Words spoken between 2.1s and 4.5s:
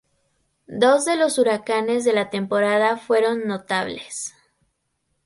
la temporada fueron notables.